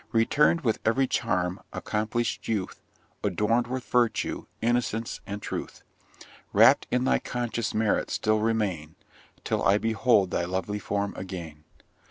[0.13, 2.81] Return'd with every charm, accomplish'd youth,
[3.23, 5.83] Adorn'd with Virtue, Innocence, and Truth;
[6.53, 8.95] Wrapp'd in thy conscious merit still remain,
[9.43, 11.65] Till I behold thy lovely form again.